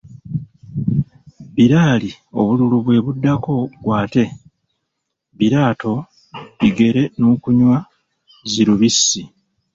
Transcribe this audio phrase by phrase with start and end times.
[1.53, 2.09] Bulali
[2.39, 3.53] obululu bwe buddako
[3.83, 4.35] gw’ate sso,
[5.37, 5.93] biraato
[6.59, 7.79] bigere n’okunywamu
[8.51, 9.21] zi lubbiisi.